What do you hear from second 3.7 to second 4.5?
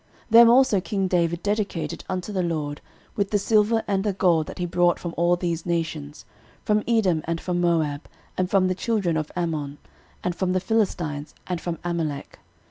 and the gold